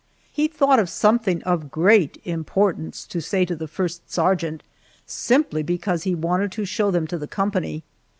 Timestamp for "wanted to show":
6.15-6.89